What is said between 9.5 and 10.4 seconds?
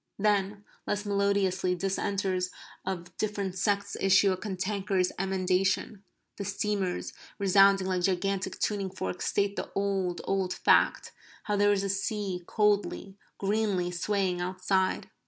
the old